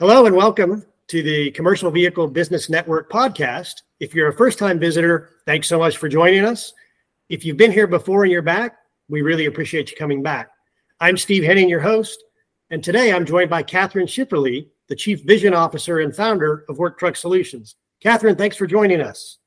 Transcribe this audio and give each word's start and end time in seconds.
Hello 0.00 0.26
and 0.26 0.34
welcome 0.34 0.84
to 1.06 1.22
the 1.22 1.52
Commercial 1.52 1.88
Vehicle 1.88 2.26
Business 2.26 2.68
Network 2.68 3.08
podcast. 3.08 3.74
If 4.00 4.12
you're 4.12 4.26
a 4.26 4.36
first 4.36 4.58
time 4.58 4.80
visitor, 4.80 5.30
thanks 5.46 5.68
so 5.68 5.78
much 5.78 5.98
for 5.98 6.08
joining 6.08 6.44
us. 6.44 6.72
If 7.28 7.44
you've 7.44 7.56
been 7.56 7.70
here 7.70 7.86
before 7.86 8.24
and 8.24 8.32
you're 8.32 8.42
back, 8.42 8.76
we 9.08 9.22
really 9.22 9.46
appreciate 9.46 9.92
you 9.92 9.96
coming 9.96 10.20
back. 10.20 10.50
I'm 10.98 11.16
Steve 11.16 11.44
Henning, 11.44 11.68
your 11.68 11.78
host, 11.78 12.24
and 12.70 12.82
today 12.82 13.12
I'm 13.12 13.24
joined 13.24 13.50
by 13.50 13.62
Kathryn 13.62 14.08
Schifferle, 14.08 14.66
the 14.88 14.96
Chief 14.96 15.22
Vision 15.22 15.54
Officer 15.54 16.00
and 16.00 16.14
founder 16.14 16.64
of 16.68 16.78
Work 16.78 16.98
Truck 16.98 17.14
Solutions. 17.14 17.76
Kathryn, 18.04 18.36
thanks 18.36 18.56
for 18.56 18.66
joining 18.66 19.00
us. 19.00 19.38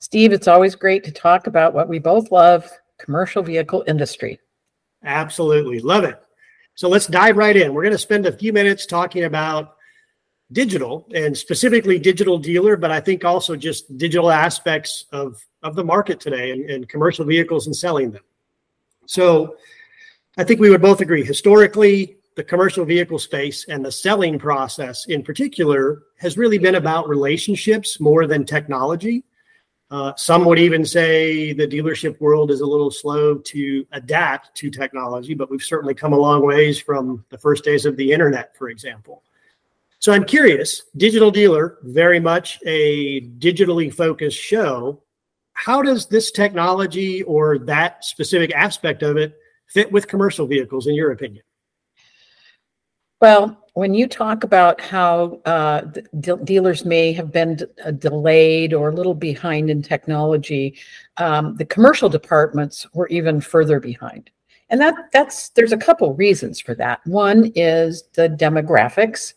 Steve, 0.00 0.34
it's 0.34 0.48
always 0.48 0.74
great 0.74 1.02
to 1.04 1.12
talk 1.12 1.46
about 1.46 1.72
what 1.72 1.88
we 1.88 1.98
both 1.98 2.30
love 2.30 2.70
commercial 2.98 3.42
vehicle 3.42 3.84
industry. 3.86 4.38
Absolutely. 5.02 5.80
Love 5.80 6.04
it. 6.04 6.20
So 6.74 6.90
let's 6.90 7.06
dive 7.06 7.38
right 7.38 7.56
in. 7.56 7.72
We're 7.72 7.84
going 7.84 7.92
to 7.92 7.98
spend 7.98 8.26
a 8.26 8.36
few 8.36 8.52
minutes 8.52 8.84
talking 8.84 9.24
about 9.24 9.76
digital 10.52 11.06
and 11.14 11.36
specifically 11.36 11.98
digital 11.98 12.38
dealer, 12.38 12.76
but 12.76 12.90
I 12.90 13.00
think 13.00 13.24
also 13.24 13.54
just 13.54 13.96
digital 13.98 14.30
aspects 14.30 15.04
of, 15.12 15.44
of 15.62 15.74
the 15.74 15.84
market 15.84 16.20
today 16.20 16.52
and, 16.52 16.70
and 16.70 16.88
commercial 16.88 17.24
vehicles 17.24 17.66
and 17.66 17.76
selling 17.76 18.10
them. 18.10 18.22
So 19.06 19.56
I 20.36 20.44
think 20.44 20.60
we 20.60 20.70
would 20.70 20.82
both 20.82 21.00
agree 21.00 21.24
historically, 21.24 22.16
the 22.36 22.44
commercial 22.44 22.84
vehicle 22.84 23.18
space 23.18 23.66
and 23.68 23.84
the 23.84 23.90
selling 23.90 24.38
process 24.38 25.06
in 25.06 25.22
particular 25.22 26.04
has 26.18 26.38
really 26.38 26.56
been 26.58 26.76
about 26.76 27.08
relationships 27.08 27.98
more 27.98 28.26
than 28.26 28.46
technology. 28.46 29.24
Uh, 29.90 30.12
some 30.16 30.44
would 30.44 30.58
even 30.58 30.84
say 30.84 31.52
the 31.52 31.66
dealership 31.66 32.20
world 32.20 32.50
is 32.50 32.60
a 32.60 32.66
little 32.66 32.90
slow 32.90 33.38
to 33.38 33.86
adapt 33.92 34.54
to 34.54 34.70
technology, 34.70 35.34
but 35.34 35.50
we've 35.50 35.62
certainly 35.62 35.94
come 35.94 36.12
a 36.12 36.16
long 36.16 36.46
ways 36.46 36.78
from 36.78 37.24
the 37.30 37.38
first 37.38 37.64
days 37.64 37.84
of 37.84 37.96
the 37.96 38.12
internet, 38.12 38.56
for 38.56 38.68
example. 38.68 39.22
So 40.00 40.12
I'm 40.12 40.24
curious, 40.24 40.84
Digital 40.96 41.30
Dealer, 41.30 41.78
very 41.82 42.20
much 42.20 42.60
a 42.64 43.22
digitally 43.38 43.92
focused 43.92 44.38
show. 44.38 45.02
How 45.54 45.82
does 45.82 46.06
this 46.06 46.30
technology 46.30 47.24
or 47.24 47.58
that 47.60 48.04
specific 48.04 48.54
aspect 48.54 49.02
of 49.02 49.16
it 49.16 49.36
fit 49.66 49.90
with 49.90 50.06
commercial 50.06 50.46
vehicles, 50.46 50.86
in 50.86 50.94
your 50.94 51.10
opinion? 51.10 51.42
Well, 53.20 53.66
when 53.74 53.92
you 53.94 54.06
talk 54.06 54.44
about 54.44 54.80
how 54.80 55.40
uh, 55.44 55.80
de- 56.20 56.36
dealers 56.44 56.84
may 56.84 57.12
have 57.12 57.32
been 57.32 57.56
d- 57.56 57.66
uh, 57.84 57.90
delayed 57.90 58.72
or 58.72 58.90
a 58.90 58.94
little 58.94 59.14
behind 59.14 59.68
in 59.68 59.82
technology, 59.82 60.78
um, 61.16 61.56
the 61.56 61.64
commercial 61.64 62.08
departments 62.08 62.86
were 62.94 63.08
even 63.08 63.40
further 63.40 63.80
behind. 63.80 64.30
And 64.70 64.80
that 64.80 64.94
that's 65.12 65.48
there's 65.50 65.72
a 65.72 65.76
couple 65.76 66.14
reasons 66.14 66.60
for 66.60 66.74
that. 66.76 67.04
One 67.06 67.50
is 67.56 68.04
the 68.14 68.28
demographics 68.28 69.34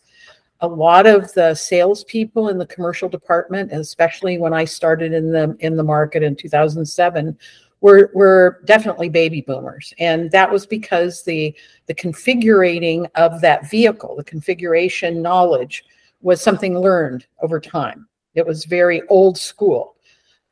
a 0.62 0.66
lot 0.66 1.06
of 1.06 1.32
the 1.34 1.54
salespeople 1.54 2.48
in 2.48 2.56
the 2.56 2.66
commercial 2.66 3.08
department, 3.08 3.72
especially 3.72 4.38
when 4.38 4.54
I 4.54 4.64
started 4.64 5.12
in 5.12 5.32
the 5.32 5.56
in 5.58 5.76
the 5.76 5.82
market 5.82 6.22
in 6.22 6.36
2007, 6.36 7.36
were 7.80 8.10
were 8.14 8.62
definitely 8.64 9.08
baby 9.08 9.40
boomers, 9.42 9.92
and 9.98 10.30
that 10.30 10.50
was 10.50 10.64
because 10.64 11.24
the 11.24 11.54
the 11.86 11.94
configuring 11.94 13.08
of 13.16 13.40
that 13.40 13.68
vehicle, 13.68 14.14
the 14.16 14.24
configuration 14.24 15.20
knowledge, 15.20 15.84
was 16.20 16.40
something 16.40 16.78
learned 16.78 17.26
over 17.42 17.58
time. 17.60 18.06
It 18.34 18.46
was 18.46 18.64
very 18.64 19.02
old 19.08 19.36
school. 19.36 19.96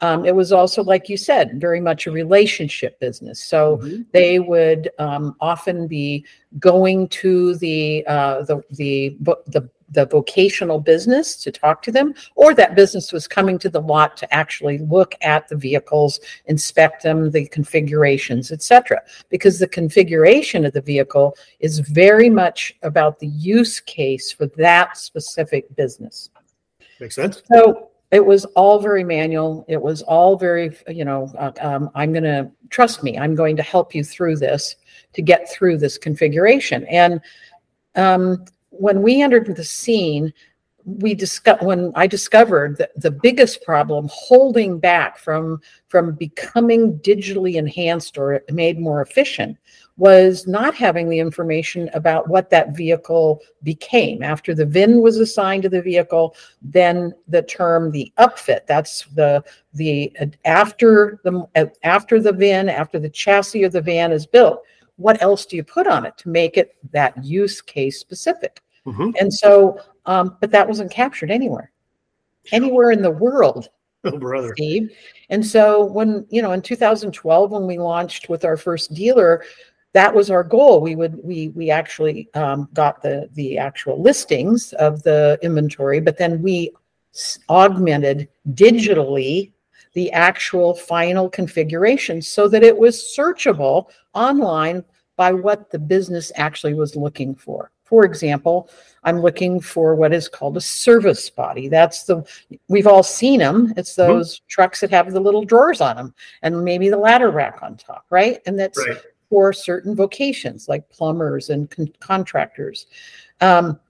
Um, 0.03 0.25
it 0.25 0.35
was 0.35 0.51
also, 0.51 0.83
like 0.83 1.11
you 1.11 1.19
said, 1.19 1.61
very 1.61 1.81
much 1.81 2.07
a 2.07 2.11
relationship 2.11 2.99
business. 3.01 3.45
So 3.45 3.77
mm-hmm. 3.77 4.03
they 4.13 4.41
would 4.41 4.91
um, 4.99 5.37
often 5.41 5.87
be 5.87 6.25
going 6.59 7.09
to 7.09 7.55
the 7.57 8.05
uh, 8.09 8.43
the 8.43 8.63
the 8.71 9.17
the 9.47 9.71
the 9.91 10.07
vocational 10.07 10.81
business 10.81 11.37
to 11.37 11.51
talk 11.51 11.83
to 11.83 11.93
them, 11.93 12.15
or 12.35 12.55
that 12.55 12.75
business 12.75 13.13
was 13.13 13.27
coming 13.27 13.59
to 13.59 13.69
the 13.69 13.81
lot 13.81 14.17
to 14.19 14.35
actually 14.35 14.79
look 14.79 15.15
at 15.21 15.49
the 15.49 15.57
vehicles, 15.57 16.21
inspect 16.47 17.03
them, 17.03 17.31
the 17.31 17.47
configurations, 17.47 18.53
etc. 18.53 19.01
Because 19.29 19.59
the 19.59 19.69
configuration 19.69 20.65
of 20.65 20.73
the 20.73 20.81
vehicle 20.81 21.37
is 21.59 21.81
very 21.81 22.31
much 22.31 22.75
about 22.83 23.19
the 23.19 23.29
use 23.29 23.81
case 23.81 24.31
for 24.33 24.47
that 24.57 24.97
specific 24.97 25.75
business. 25.77 26.31
Makes 27.01 27.15
sense. 27.17 27.43
So 27.53 27.91
it 28.11 28.25
was 28.25 28.45
all 28.57 28.81
very 28.81 29.05
manual. 29.05 29.65
It 29.69 29.81
was 29.81 30.03
all 30.03 30.37
very, 30.37 30.77
you 30.89 31.05
know, 31.05 31.33
uh, 31.39 31.53
um, 31.61 31.91
I'm 31.95 32.13
going 32.13 32.25
to 32.25 32.51
trust 32.69 33.03
me. 33.03 33.17
I'm 33.17 33.35
going 33.35 33.57
to 33.57 33.63
help 33.63 33.95
you 33.95 34.03
through 34.03 34.37
this 34.37 34.77
to 35.13 35.23
get 35.23 35.51
through 35.51 35.79
this 35.79 35.97
configuration. 35.97 36.85
And 36.87 37.21
um, 37.95 38.45
when 38.81 39.03
we 39.03 39.21
entered 39.21 39.55
the 39.55 39.65
scene, 39.65 40.33
we 40.87 41.15
discussed 41.15 41.63
when 41.63 41.93
I 41.95 42.07
discovered 42.07 42.79
that 42.79 42.99
the 42.99 43.11
biggest 43.11 43.63
problem 43.63 44.09
holding 44.11 44.79
back 44.79 45.19
from 45.19 45.61
from 45.89 46.15
becoming 46.15 46.99
digitally 47.01 47.57
enhanced 47.57 48.17
or 48.17 48.43
made 48.51 48.81
more 48.81 49.03
efficient 49.03 49.59
was 49.99 50.47
not 50.47 50.75
having 50.75 51.11
the 51.11 51.19
information 51.19 51.91
about 51.93 52.29
what 52.29 52.49
that 52.49 52.75
vehicle 52.75 53.43
became 53.63 54.23
after 54.23 54.55
the 54.55 54.65
VIN 54.65 55.03
was 55.03 55.19
assigned 55.19 55.63
to 55.65 55.69
the 55.69 55.83
vehicle. 55.83 56.35
Then 56.63 57.13
the 57.29 57.43
term 57.43 57.91
the 57.91 58.11
upfit 58.19 58.67
that's 58.67 59.05
the 59.15 59.45
the 59.75 60.11
after 60.47 61.21
the 61.25 61.71
after 61.83 62.19
the 62.19 62.33
VIN 62.33 62.71
after 62.71 62.99
the 62.99 63.11
chassis 63.11 63.65
of 63.65 63.73
the 63.73 63.83
van 63.83 64.13
is 64.13 64.27
built. 64.27 64.63
What 64.97 65.21
else 65.23 65.45
do 65.45 65.57
you 65.57 65.65
put 65.65 65.87
on 65.87 66.07
it 66.07 66.17
to 66.19 66.31
make 66.31 66.57
it 66.57 66.77
that 66.93 67.23
use 67.23 67.61
case 67.61 68.01
specific? 68.01 68.63
Mm-hmm. 68.87 69.11
And 69.19 69.33
so, 69.33 69.81
um, 70.07 70.37
but 70.41 70.51
that 70.51 70.67
wasn't 70.67 70.91
captured 70.91 71.31
anywhere, 71.31 71.71
anywhere 72.53 72.91
in 72.91 73.03
the 73.03 73.11
world. 73.11 73.69
Oh, 74.03 74.17
brother. 74.17 74.55
Steve. 74.57 74.97
And 75.29 75.45
so 75.45 75.85
when, 75.85 76.25
you 76.31 76.41
know, 76.41 76.53
in 76.53 76.63
2012, 76.63 77.51
when 77.51 77.67
we 77.67 77.79
launched 77.79 78.31
with 78.31 78.47
our 78.47 78.57
first 78.57 78.95
dealer, 78.95 79.45
that 79.93 80.15
was 80.15 80.31
our 80.31 80.43
goal. 80.43 80.81
We 80.81 80.97
would, 80.97 81.23
we, 81.23 81.49
we 81.49 81.71
actually 81.71 82.31
um, 82.33 82.67
got 82.73 83.03
the, 83.03 83.29
the 83.35 83.59
actual 83.59 84.01
listings 84.01 84.73
of 84.73 85.03
the 85.03 85.39
inventory, 85.43 86.01
but 86.01 86.17
then 86.17 86.41
we 86.41 86.73
augmented 87.51 88.29
digitally 88.53 89.53
the 89.93 90.11
actual 90.13 90.75
final 90.75 91.29
configuration 91.29 92.23
so 92.23 92.49
that 92.49 92.63
it 92.63 92.77
was 92.77 93.15
searchable 93.17 93.91
online 94.15 94.85
by 95.17 95.33
what 95.33 95.71
the 95.71 95.79
business 95.79 96.31
actually 96.37 96.75
was 96.75 96.97
looking 96.97 97.35
for. 97.35 97.71
For 97.91 98.05
example, 98.07 98.71
I'm 99.03 99.21
looking 99.21 99.61
for 99.61 99.97
what 99.97 100.15
is 100.15 100.29
called 100.29 100.57
a 100.57 100.61
service 100.61 101.29
body. 101.29 101.69
That's 101.69 102.05
the, 102.05 102.25
we've 102.69 102.87
all 102.87 103.03
seen 103.03 103.41
them. 103.41 103.75
It's 103.77 103.97
mm-hmm. 103.97 104.13
those 104.13 104.37
mm-hmm. 104.37 104.45
trucks 104.49 104.81
that 104.81 104.91
have 104.91 105.11
the 105.13 105.21
little 105.21 105.45
drawers 105.45 105.81
on 105.81 105.97
them 105.97 106.15
and 106.43 106.65
maybe 106.65 106.89
the 106.89 106.97
ladder 106.97 107.31
rack 107.31 107.63
on 107.63 107.77
top, 107.77 108.07
right? 108.11 108.39
And 108.47 108.59
that's 108.59 108.79
right. 108.79 108.99
for 109.29 109.53
certain 109.53 109.97
vocations 109.97 110.69
like 110.69 110.89
plumbers 110.89 111.51
and 111.51 111.69
con- 111.69 111.93
contractors. 111.99 112.87
Um, 113.41 113.81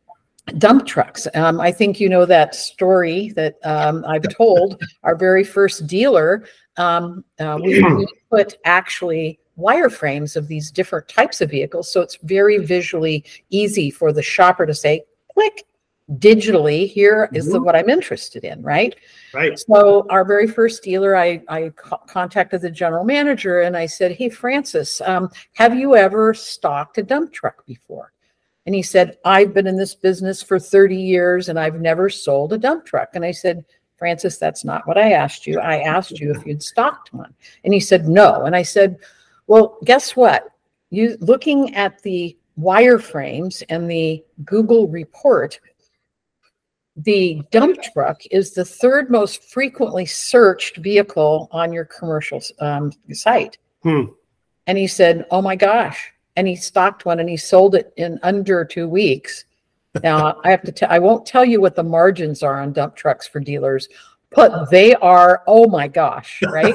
dump 0.58 0.86
trucks. 0.86 1.28
Um, 1.34 1.60
I 1.60 1.70
think 1.72 2.00
you 2.00 2.08
know 2.08 2.24
that 2.24 2.54
story 2.54 3.30
that 3.36 3.58
um, 3.64 4.04
I've 4.06 4.28
told. 4.34 4.82
Our 5.02 5.14
very 5.14 5.44
first 5.44 5.86
dealer, 5.86 6.44
um, 6.76 7.24
uh, 7.38 7.58
we, 7.62 7.82
we, 7.82 8.06
put 8.30 8.56
actually 8.64 9.39
wireframes 9.60 10.36
of 10.36 10.48
these 10.48 10.70
different 10.70 11.08
types 11.08 11.40
of 11.40 11.50
vehicles. 11.50 11.90
So 11.92 12.00
it's 12.00 12.16
very 12.22 12.58
visually 12.58 13.24
easy 13.50 13.90
for 13.90 14.12
the 14.12 14.22
shopper 14.22 14.66
to 14.66 14.74
say, 14.74 15.04
click 15.34 15.64
digitally, 16.18 16.88
Here 16.88 17.28
is 17.32 17.44
mm-hmm. 17.44 17.52
the 17.52 17.62
what 17.62 17.76
I'm 17.76 17.88
interested 17.88 18.44
in, 18.44 18.62
right? 18.62 18.94
Right. 19.32 19.58
So 19.58 20.06
our 20.10 20.24
very 20.24 20.48
first 20.48 20.82
dealer, 20.82 21.16
I, 21.16 21.42
I 21.48 21.70
co- 21.76 22.00
contacted 22.08 22.62
the 22.62 22.70
general 22.70 23.04
manager 23.04 23.60
and 23.60 23.76
I 23.76 23.86
said, 23.86 24.12
Hey, 24.12 24.28
Francis, 24.28 25.00
um, 25.02 25.30
have 25.54 25.76
you 25.76 25.94
ever 25.94 26.34
stocked 26.34 26.98
a 26.98 27.02
dump 27.02 27.32
truck 27.32 27.64
before? 27.66 28.12
And 28.66 28.74
he 28.74 28.82
said, 28.82 29.18
I've 29.24 29.54
been 29.54 29.66
in 29.66 29.76
this 29.76 29.94
business 29.94 30.42
for 30.42 30.58
30 30.58 30.96
years 30.96 31.48
and 31.48 31.58
I've 31.58 31.80
never 31.80 32.10
sold 32.10 32.52
a 32.52 32.58
dump 32.58 32.86
truck. 32.86 33.10
And 33.14 33.24
I 33.24 33.30
said, 33.30 33.64
Francis, 33.96 34.38
that's 34.38 34.64
not 34.64 34.86
what 34.86 34.98
I 34.98 35.12
asked 35.12 35.46
you. 35.46 35.60
I 35.60 35.80
asked 35.80 36.18
you 36.18 36.32
if 36.32 36.44
you'd 36.46 36.62
stocked 36.62 37.12
one. 37.12 37.34
And 37.64 37.74
he 37.74 37.80
said, 37.80 38.08
No. 38.08 38.44
And 38.44 38.56
I 38.56 38.62
said, 38.62 38.98
well, 39.50 39.78
guess 39.84 40.14
what? 40.14 40.46
You 40.90 41.16
looking 41.18 41.74
at 41.74 42.00
the 42.02 42.38
wireframes 42.56 43.64
and 43.68 43.90
the 43.90 44.24
Google 44.44 44.86
report, 44.86 45.58
the 46.94 47.42
dump 47.50 47.82
truck 47.92 48.20
is 48.30 48.52
the 48.52 48.64
third 48.64 49.10
most 49.10 49.42
frequently 49.50 50.06
searched 50.06 50.76
vehicle 50.76 51.48
on 51.50 51.72
your 51.72 51.84
commercial 51.84 52.40
um, 52.60 52.92
site. 53.10 53.58
Hmm. 53.82 54.04
And 54.68 54.78
he 54.78 54.86
said, 54.86 55.26
"Oh 55.32 55.42
my 55.42 55.56
gosh!" 55.56 56.12
And 56.36 56.46
he 56.46 56.54
stocked 56.54 57.04
one 57.04 57.18
and 57.18 57.28
he 57.28 57.36
sold 57.36 57.74
it 57.74 57.92
in 57.96 58.20
under 58.22 58.64
two 58.64 58.88
weeks. 58.88 59.46
Now 60.04 60.40
I 60.44 60.52
have 60.52 60.62
to 60.62 60.70
tell 60.70 60.92
I 60.92 61.00
won't 61.00 61.26
tell 61.26 61.44
you 61.44 61.60
what 61.60 61.74
the 61.74 61.82
margins 61.82 62.44
are 62.44 62.60
on 62.60 62.72
dump 62.72 62.94
trucks 62.94 63.26
for 63.26 63.40
dealers, 63.40 63.88
but 64.30 64.70
they 64.70 64.94
are 64.96 65.42
oh 65.46 65.68
my 65.68 65.88
gosh 65.88 66.40
right 66.50 66.74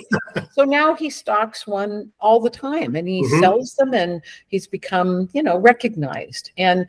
so 0.52 0.64
now 0.64 0.94
he 0.94 1.10
stocks 1.10 1.66
one 1.66 2.12
all 2.20 2.40
the 2.40 2.50
time 2.50 2.96
and 2.96 3.08
he 3.08 3.24
mm-hmm. 3.24 3.40
sells 3.40 3.76
them 3.76 3.94
and 3.94 4.22
he's 4.48 4.68
become 4.68 5.30
you 5.34 5.44
know 5.44 5.58
recognized 5.58 6.52
and 6.58 6.86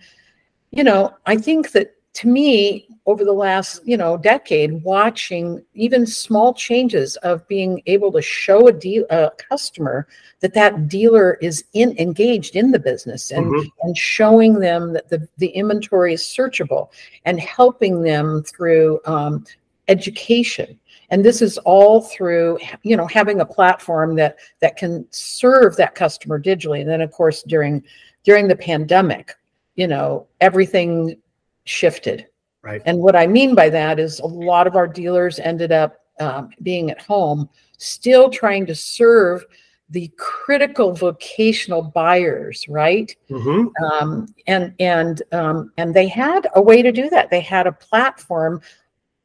you 0.70 0.84
know 0.84 1.14
i 1.26 1.36
think 1.36 1.72
that 1.72 1.96
to 2.16 2.28
me, 2.28 2.88
over 3.04 3.26
the 3.26 3.32
last 3.32 3.82
you 3.84 3.98
know 3.98 4.16
decade, 4.16 4.82
watching 4.82 5.62
even 5.74 6.06
small 6.06 6.54
changes 6.54 7.16
of 7.16 7.46
being 7.46 7.82
able 7.84 8.10
to 8.10 8.22
show 8.22 8.68
a 8.68 8.72
deal 8.72 9.04
a 9.10 9.30
customer 9.36 10.08
that 10.40 10.54
that 10.54 10.88
dealer 10.88 11.34
is 11.42 11.64
in 11.74 11.94
engaged 11.98 12.56
in 12.56 12.70
the 12.70 12.78
business 12.78 13.32
and 13.32 13.44
mm-hmm. 13.44 13.68
and 13.82 13.98
showing 13.98 14.54
them 14.58 14.94
that 14.94 15.10
the 15.10 15.28
the 15.36 15.48
inventory 15.48 16.14
is 16.14 16.22
searchable 16.22 16.88
and 17.26 17.38
helping 17.38 18.00
them 18.00 18.42
through 18.44 18.98
um, 19.04 19.44
education. 19.88 20.78
And 21.10 21.24
this 21.24 21.40
is 21.40 21.58
all 21.58 22.02
through 22.02 22.58
you 22.82 22.96
know 22.96 23.06
having 23.06 23.40
a 23.40 23.46
platform 23.46 24.16
that 24.16 24.36
that 24.60 24.76
can 24.76 25.06
serve 25.10 25.76
that 25.76 25.94
customer 25.94 26.40
digitally. 26.40 26.80
And 26.80 26.90
then 26.90 27.00
of 27.00 27.12
course 27.12 27.42
during 27.42 27.82
during 28.24 28.48
the 28.48 28.56
pandemic 28.56 29.34
you 29.76 29.86
know 29.86 30.26
everything 30.40 31.16
shifted. 31.64 32.26
Right. 32.62 32.82
And 32.84 32.98
what 32.98 33.14
i 33.14 33.26
mean 33.26 33.54
by 33.54 33.68
that 33.70 34.00
is 34.00 34.18
a 34.18 34.26
lot 34.26 34.66
of 34.66 34.74
our 34.74 34.88
dealers 34.88 35.38
ended 35.38 35.70
up 35.70 36.00
um, 36.18 36.50
being 36.62 36.90
at 36.90 37.00
home 37.00 37.48
still 37.78 38.30
trying 38.30 38.66
to 38.66 38.74
serve 38.74 39.44
the 39.90 40.10
critical 40.16 40.92
vocational 40.92 41.82
buyers 41.82 42.66
right? 42.68 43.14
Mm-hmm. 43.30 43.68
um, 43.84 44.34
and 44.46 44.74
and 44.80 45.22
um, 45.32 45.70
and 45.76 45.94
they 45.94 46.08
had 46.08 46.48
a 46.54 46.62
way 46.62 46.82
to 46.82 46.90
do 46.90 47.08
that. 47.10 47.30
They 47.30 47.40
had 47.40 47.66
a 47.66 47.72
platform 47.72 48.60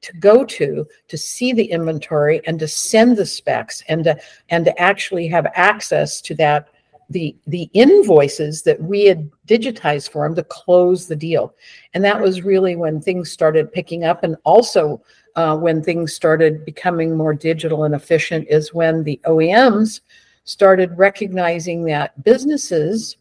to 0.01 0.13
go 0.13 0.43
to 0.43 0.87
to 1.07 1.17
see 1.17 1.53
the 1.53 1.65
inventory 1.65 2.41
and 2.45 2.59
to 2.59 2.67
send 2.67 3.17
the 3.17 3.25
specs 3.25 3.83
and 3.87 4.03
to 4.03 4.19
and 4.49 4.65
to 4.65 4.81
actually 4.81 5.27
have 5.27 5.47
access 5.55 6.21
to 6.21 6.35
that 6.35 6.69
the 7.11 7.35
the 7.47 7.69
invoices 7.73 8.63
that 8.63 8.81
we 8.81 9.05
had 9.05 9.29
digitized 9.47 10.09
for 10.09 10.25
them 10.25 10.35
to 10.35 10.43
close 10.43 11.07
the 11.07 11.15
deal. 11.15 11.53
And 11.93 12.03
that 12.03 12.19
was 12.19 12.43
really 12.43 12.75
when 12.75 13.01
things 13.01 13.31
started 13.31 13.71
picking 13.71 14.05
up. 14.05 14.23
And 14.23 14.37
also 14.43 15.01
uh, 15.35 15.57
when 15.57 15.83
things 15.83 16.13
started 16.13 16.65
becoming 16.65 17.15
more 17.15 17.33
digital 17.33 17.83
and 17.83 17.95
efficient 17.95 18.47
is 18.49 18.73
when 18.73 19.03
the 19.03 19.19
oems 19.25 20.01
started 20.43 20.97
recognizing 20.97 21.83
that 21.85 22.21
businesses 22.23 23.17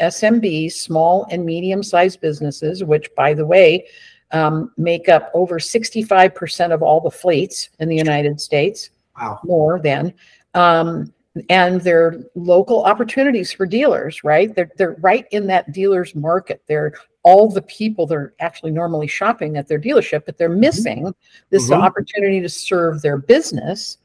smbs 0.00 0.72
small 0.72 1.24
and 1.30 1.44
medium 1.44 1.80
sized 1.80 2.20
businesses 2.20 2.82
which 2.82 3.08
by 3.14 3.32
the 3.32 3.46
way 3.46 3.86
um, 4.32 4.72
make 4.76 5.08
up 5.08 5.30
over 5.34 5.58
65% 5.58 6.72
of 6.72 6.82
all 6.82 7.00
the 7.00 7.10
fleets 7.10 7.70
in 7.78 7.88
the 7.88 7.96
United 7.96 8.40
States. 8.40 8.90
Wow. 9.16 9.38
More 9.44 9.80
than. 9.80 10.12
Um, 10.54 11.12
and 11.50 11.80
they're 11.80 12.24
local 12.34 12.84
opportunities 12.84 13.52
for 13.52 13.66
dealers, 13.66 14.22
right? 14.22 14.54
They're, 14.54 14.70
they're 14.76 14.96
right 15.00 15.26
in 15.32 15.46
that 15.48 15.72
dealer's 15.72 16.14
market. 16.14 16.62
They're 16.66 16.94
all 17.24 17.50
the 17.50 17.62
people 17.62 18.06
that 18.06 18.14
are 18.14 18.34
actually 18.38 18.70
normally 18.70 19.08
shopping 19.08 19.56
at 19.56 19.66
their 19.66 19.80
dealership, 19.80 20.26
but 20.26 20.38
they're 20.38 20.50
mm-hmm. 20.50 20.60
missing 20.60 21.14
this 21.50 21.70
mm-hmm. 21.70 21.82
opportunity 21.82 22.40
to 22.40 22.48
serve 22.48 23.02
their 23.02 23.18
business. 23.18 23.98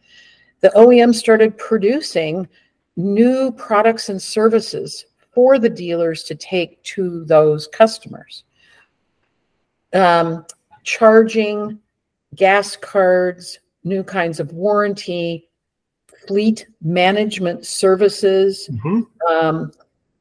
The 0.61 0.69
OEM 0.69 1.13
started 1.13 1.57
producing 1.57 2.47
new 2.95 3.51
products 3.51 4.09
and 4.09 4.21
services 4.21 5.05
for 5.33 5.59
the 5.59 5.69
dealers 5.69 6.23
to 6.23 6.35
take 6.35 6.81
to 6.83 7.23
those 7.25 7.67
customers 7.67 8.43
um, 9.93 10.45
charging, 10.83 11.79
gas 12.35 12.75
cards, 12.75 13.59
new 13.83 14.03
kinds 14.03 14.39
of 14.39 14.53
warranty, 14.53 15.49
fleet 16.27 16.67
management 16.81 17.65
services, 17.65 18.69
mm-hmm. 18.71 19.01
um, 19.31 19.71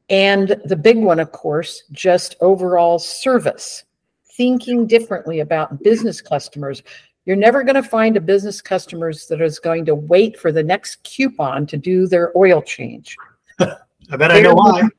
and 0.09 0.59
the 0.65 0.75
big 0.75 0.97
one, 0.97 1.19
of 1.19 1.31
course, 1.31 1.83
just 1.91 2.35
overall 2.41 2.99
service. 2.99 3.83
Thinking 4.33 4.87
differently 4.87 5.41
about 5.41 5.83
business 5.83 6.21
customers. 6.21 6.81
You're 7.25 7.35
never 7.35 7.61
going 7.61 7.75
to 7.75 7.83
find 7.83 8.15
a 8.15 8.21
business 8.21 8.61
customers 8.61 9.27
that 9.27 9.41
is 9.41 9.59
going 9.59 9.85
to 9.85 9.95
wait 9.95 10.39
for 10.39 10.51
the 10.51 10.63
next 10.63 11.03
coupon 11.03 11.67
to 11.67 11.77
do 11.77 12.07
their 12.07 12.35
oil 12.37 12.61
change. 12.61 13.15
I 14.11 14.17
bet 14.17 14.31
I 14.31 14.41
know 14.41 14.53
why. 14.53 14.89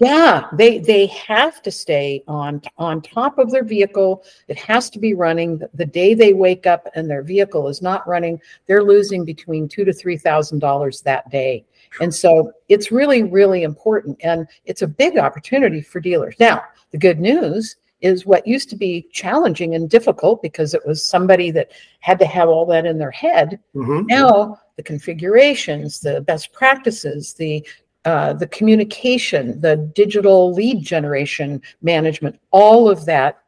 Yeah, 0.00 0.48
they 0.54 0.78
they 0.78 1.06
have 1.06 1.60
to 1.62 1.70
stay 1.70 2.24
on 2.26 2.62
on 2.78 3.02
top 3.02 3.38
of 3.38 3.50
their 3.50 3.64
vehicle. 3.64 4.24
It 4.48 4.58
has 4.58 4.88
to 4.90 4.98
be 4.98 5.14
running. 5.14 5.60
The 5.74 5.84
day 5.84 6.14
they 6.14 6.32
wake 6.32 6.66
up 6.66 6.88
and 6.94 7.08
their 7.08 7.22
vehicle 7.22 7.68
is 7.68 7.82
not 7.82 8.08
running, 8.08 8.40
they're 8.66 8.82
losing 8.82 9.24
between 9.24 9.68
two 9.68 9.84
to 9.84 9.92
three 9.92 10.16
thousand 10.16 10.60
dollars 10.60 11.02
that 11.02 11.30
day. 11.30 11.64
And 12.00 12.14
so 12.14 12.52
it's 12.68 12.90
really, 12.90 13.24
really 13.24 13.62
important. 13.62 14.18
And 14.22 14.46
it's 14.64 14.82
a 14.82 14.86
big 14.86 15.18
opportunity 15.18 15.82
for 15.82 16.00
dealers. 16.00 16.36
Now, 16.38 16.62
the 16.92 16.98
good 16.98 17.20
news 17.20 17.76
is 18.00 18.24
what 18.24 18.46
used 18.46 18.70
to 18.70 18.76
be 18.76 19.06
challenging 19.12 19.74
and 19.74 19.90
difficult 19.90 20.40
because 20.40 20.72
it 20.72 20.86
was 20.86 21.04
somebody 21.04 21.50
that 21.50 21.72
had 22.00 22.18
to 22.18 22.26
have 22.26 22.48
all 22.48 22.64
that 22.66 22.86
in 22.86 22.98
their 22.98 23.10
head. 23.10 23.60
Mm-hmm. 23.74 24.06
Now, 24.06 24.58
the 24.76 24.82
configurations, 24.82 26.00
the 26.00 26.22
best 26.22 26.52
practices, 26.52 27.34
the 27.34 27.66
uh, 28.04 28.32
the 28.32 28.46
communication, 28.46 29.60
the 29.60 29.76
digital 29.94 30.52
lead 30.52 30.82
generation 30.82 31.60
management, 31.82 32.40
all 32.50 32.88
of 32.88 33.04
that 33.04 33.42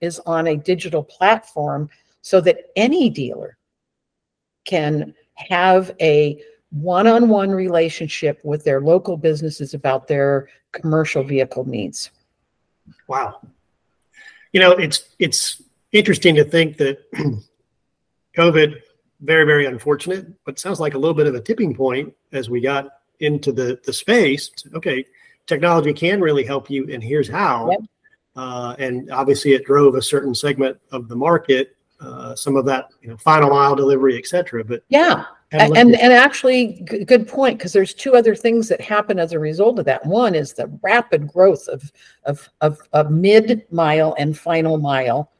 is 0.00 0.20
on 0.20 0.46
a 0.46 0.56
digital 0.56 1.02
platform 1.02 1.90
so 2.22 2.40
that 2.40 2.70
any 2.76 3.10
dealer 3.10 3.56
can 4.64 5.14
have 5.34 5.94
a 6.00 6.40
one-on-one 6.70 7.50
relationship 7.50 8.40
with 8.44 8.62
their 8.64 8.80
local 8.80 9.16
businesses 9.16 9.74
about 9.74 10.06
their 10.06 10.48
commercial 10.72 11.24
vehicle 11.24 11.66
needs. 11.66 12.10
Wow. 13.06 13.40
You 14.52 14.60
know, 14.60 14.72
it's 14.72 15.08
it's 15.18 15.62
interesting 15.92 16.34
to 16.36 16.44
think 16.44 16.76
that 16.76 17.10
COVID 18.36 18.80
very 19.20 19.44
very 19.44 19.66
unfortunate, 19.66 20.26
but 20.44 20.58
sounds 20.58 20.80
like 20.80 20.94
a 20.94 20.98
little 20.98 21.14
bit 21.14 21.26
of 21.26 21.34
a 21.34 21.40
tipping 21.40 21.74
point 21.74 22.14
as 22.32 22.48
we 22.48 22.60
got 22.60 22.88
into 23.20 23.52
the 23.52 23.78
the 23.84 23.92
space 23.92 24.50
okay 24.74 25.04
technology 25.46 25.92
can 25.92 26.20
really 26.20 26.44
help 26.44 26.70
you 26.70 26.88
and 26.92 27.02
here's 27.02 27.28
how. 27.28 27.70
Yep. 27.70 27.80
uh, 28.36 28.76
and 28.78 29.10
obviously 29.10 29.52
it 29.52 29.64
drove 29.64 29.94
a 29.94 30.02
certain 30.02 30.34
segment 30.34 30.78
of 30.92 31.08
the 31.08 31.16
market 31.16 31.76
uh, 32.00 32.34
some 32.34 32.56
of 32.56 32.64
that 32.64 32.88
you 33.02 33.08
know 33.08 33.16
final 33.16 33.50
mile 33.50 33.74
delivery 33.74 34.16
etc 34.16 34.62
but 34.62 34.82
yeah. 34.88 35.24
and 35.50 35.76
and, 35.76 35.94
and 35.94 36.12
actually 36.12 36.84
g- 36.88 37.04
good 37.04 37.26
point 37.26 37.58
because 37.58 37.72
there's 37.72 37.94
two 37.94 38.14
other 38.14 38.34
things 38.36 38.68
that 38.68 38.80
happen 38.80 39.18
as 39.18 39.32
a 39.32 39.38
result 39.38 39.78
of 39.78 39.86
that. 39.86 40.04
One 40.04 40.34
is 40.34 40.52
the 40.52 40.66
rapid 40.82 41.26
growth 41.26 41.66
of 41.68 41.90
of 42.24 42.48
of, 42.60 42.78
of 42.92 43.10
mid 43.10 43.64
mile 43.70 44.14
and 44.18 44.38
final 44.38 44.76
mile 44.76 45.32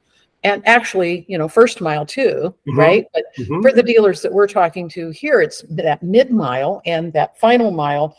and 0.44 0.67
actually, 0.67 1.24
you 1.29 1.36
know, 1.36 1.48
first 1.48 1.81
mile 1.81 2.06
too, 2.06 2.55
mm-hmm. 2.67 2.79
right? 2.79 3.06
But 3.12 3.24
mm-hmm. 3.39 3.60
for 3.60 3.72
the 3.72 3.82
dealers 3.82 4.22
that 4.22 4.32
we're 4.32 4.46
talking 4.46 4.89
to 4.91 5.10
here, 5.10 5.41
it's 5.41 5.62
that 5.70 6.03
mid 6.03 6.31
mile 6.31 6.81
and 6.86 7.12
that 7.12 7.39
final 7.39 7.70
mile 7.70 8.17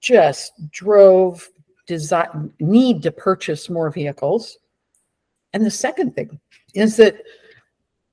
just 0.00 0.52
drove 0.70 1.48
desire 1.86 2.50
need 2.60 3.02
to 3.02 3.10
purchase 3.10 3.68
more 3.68 3.90
vehicles. 3.90 4.58
And 5.52 5.64
the 5.64 5.70
second 5.70 6.14
thing 6.14 6.38
is 6.74 6.96
that 6.96 7.22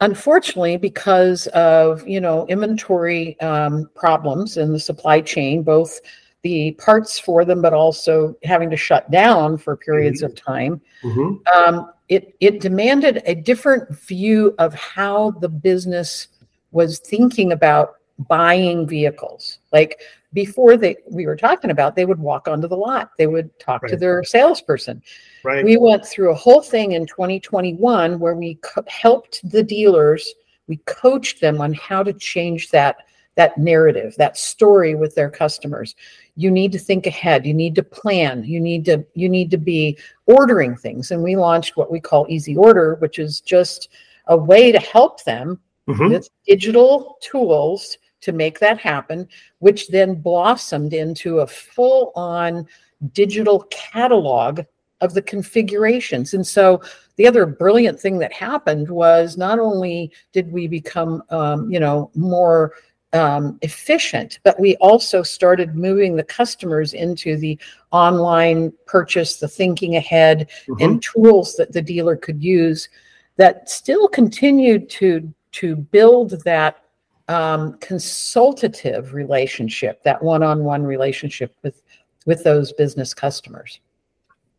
unfortunately 0.02 0.78
because 0.78 1.48
of 1.48 2.08
you 2.08 2.20
know 2.20 2.46
inventory 2.48 3.40
um, 3.40 3.90
problems 3.96 4.58
in 4.58 4.74
the 4.74 4.80
supply 4.80 5.22
chain 5.22 5.64
both 5.64 6.00
the 6.42 6.72
parts 6.74 7.18
for 7.18 7.46
them 7.46 7.62
but 7.62 7.74
also 7.74 8.36
having 8.44 8.70
to 8.70 8.76
shut 8.76 9.10
down 9.12 9.58
for 9.58 9.78
periods 9.78 10.22
mm-hmm. 10.22 10.32
of 10.32 10.36
time 10.36 10.82
mm-hmm. 11.04 11.58
um, 11.58 11.90
it 12.14 12.36
it 12.40 12.62
demanded 12.62 13.22
a 13.26 13.36
different 13.36 13.90
view 13.98 14.54
of 14.60 14.74
how 14.74 15.32
the 15.32 15.50
business 15.50 16.28
was 16.72 17.00
thinking 17.00 17.52
about 17.52 17.96
buying 18.28 18.88
vehicles. 18.88 19.60
Like 19.72 20.02
before 20.34 20.78
they 20.78 20.98
we 21.10 21.26
were 21.26 21.36
talking 21.36 21.72
about 21.72 21.96
they 21.96 22.06
would 22.06 22.20
walk 22.20 22.48
onto 22.48 22.68
the 22.68 22.78
lot. 22.78 23.12
They 23.18 23.28
would 23.28 23.58
talk 23.60 23.84
right. 23.84 23.90
to 23.90 23.98
their 23.98 24.24
salesperson. 24.24 25.02
Right. 25.44 25.66
We 25.66 25.78
went 25.78 26.06
through 26.06 26.32
a 26.32 26.36
whole 26.36 26.62
thing 26.62 26.94
in 26.94 27.06
2021 27.06 28.20
where 28.20 28.36
we 28.36 28.56
co- 28.56 28.84
helped 28.88 29.50
the 29.50 29.64
dealers 29.64 30.34
we 30.68 30.78
coached 30.86 31.42
them 31.42 31.62
on 31.62 31.74
how 31.74 32.04
to 32.04 32.14
change 32.14 32.70
that 32.70 32.98
that 33.36 33.58
narrative 33.58 34.16
that 34.18 34.38
story 34.38 34.96
with 34.96 35.16
their 35.16 35.30
customers. 35.30 35.96
You 36.36 36.52
need 36.52 36.72
to 36.72 36.80
think 36.80 37.08
ahead. 37.08 37.46
You 37.46 37.54
need 37.54 37.76
to 37.76 37.84
plan. 37.84 38.44
You 38.44 38.60
need 38.60 38.86
to 38.86 39.06
you 39.14 39.30
need 39.30 39.52
to 39.52 39.58
be 39.58 39.98
ordering 40.26 40.76
things. 40.76 41.12
And 41.12 41.24
we 41.24 41.36
launched 41.36 41.78
what 41.78 41.92
we 41.92 42.00
call 42.00 42.26
easy 42.30 42.56
order 42.56 42.96
which 42.96 43.20
is 43.20 43.42
just 43.42 43.90
a 44.28 44.38
way 44.38 44.72
to 44.72 44.80
help 44.80 45.24
them 45.24 45.60
mm-hmm. 45.88 46.10
with 46.10 46.30
digital 46.46 47.18
tools 47.22 47.98
to 48.22 48.32
make 48.32 48.60
that 48.60 48.80
happen 48.80 49.28
which 49.60 49.90
then 49.90 50.16
blossomed 50.16 50.94
into 50.94 51.40
a 51.40 51.48
full 51.48 52.12
on 52.16 52.68
digital 53.12 53.68
catalog 53.70 54.62
of 55.02 55.14
the 55.14 55.22
configurations. 55.22 56.34
And 56.34 56.48
so 56.48 56.82
the 57.18 57.28
other 57.28 57.46
brilliant 57.46 58.00
thing 58.00 58.18
that 58.20 58.32
happened 58.32 58.90
was 58.90 59.38
not 59.38 59.60
only 59.60 60.12
did 60.32 60.52
we 60.52 60.68
become 60.68 61.22
um, 61.30 61.70
you 61.70 61.80
know 61.80 62.10
more 62.16 62.74
um, 63.14 63.60
efficient, 63.62 64.40
but 64.44 64.60
we 64.60 64.76
also 64.78 65.22
started 65.22 65.76
moving 65.76 66.16
the 66.16 66.24
customers 66.24 66.94
into 66.94 67.38
the 67.38 67.58
online 67.92 68.74
purchase, 68.86 69.38
the 69.38 69.48
thinking 69.48 69.96
ahead, 69.96 70.50
mm-hmm. 70.68 70.84
and 70.84 71.04
tools 71.04 71.56
that 71.56 71.72
the 71.72 71.82
dealer 71.82 72.16
could 72.16 72.44
use 72.44 72.90
that 73.38 73.70
still 73.70 74.08
continued 74.08 74.90
to 74.90 75.34
to 75.52 75.76
build 75.76 76.44
that 76.44 76.84
um, 77.28 77.78
consultative 77.78 79.14
relationship, 79.14 80.04
that 80.04 80.22
one-on-one 80.22 80.84
relationship 80.84 81.56
with 81.62 81.82
with 82.26 82.44
those 82.44 82.74
business 82.74 83.14
customers. 83.14 83.80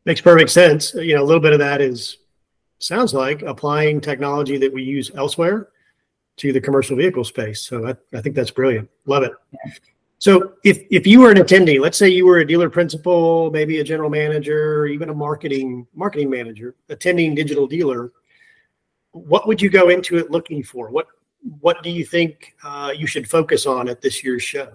Makes 0.04 0.20
perfect 0.20 0.50
sense. 0.50 0.94
You 0.94 1.16
know, 1.16 1.22
a 1.22 1.24
little 1.24 1.40
bit 1.40 1.52
of 1.52 1.58
that 1.58 1.80
is 1.80 2.18
sounds 2.78 3.14
like 3.14 3.42
applying 3.42 4.00
technology 4.00 4.58
that 4.58 4.72
we 4.72 4.82
use 4.82 5.10
elsewhere 5.16 5.70
to 6.36 6.52
the 6.52 6.60
commercial 6.60 6.96
vehicle 6.96 7.24
space. 7.24 7.62
So 7.62 7.88
I, 7.88 7.96
I 8.16 8.20
think 8.20 8.34
that's 8.34 8.50
brilliant. 8.50 8.88
Love 9.06 9.22
it. 9.22 9.32
Yeah. 9.52 9.72
So 10.18 10.54
if 10.64 10.82
if 10.90 11.06
you 11.06 11.20
were 11.20 11.30
an 11.30 11.36
attendee, 11.36 11.78
let's 11.80 11.98
say 11.98 12.08
you 12.08 12.24
were 12.24 12.38
a 12.38 12.46
dealer 12.46 12.70
principal, 12.70 13.50
maybe 13.50 13.80
a 13.80 13.84
general 13.84 14.08
manager, 14.08 14.86
even 14.86 15.10
a 15.10 15.14
marketing 15.14 15.86
marketing 15.94 16.30
manager, 16.30 16.74
attending 16.88 17.34
digital 17.34 17.66
dealer, 17.66 18.10
what 19.12 19.46
would 19.46 19.60
you 19.60 19.68
go 19.68 19.90
into 19.90 20.16
it 20.16 20.30
looking 20.30 20.62
for? 20.62 20.88
What 20.88 21.08
what 21.60 21.82
do 21.82 21.90
you 21.90 22.06
think 22.06 22.54
uh, 22.64 22.92
you 22.96 23.06
should 23.06 23.28
focus 23.28 23.66
on 23.66 23.88
at 23.88 24.00
this 24.00 24.24
year's 24.24 24.42
show? 24.42 24.72